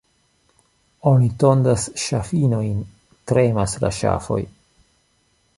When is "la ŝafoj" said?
3.85-4.43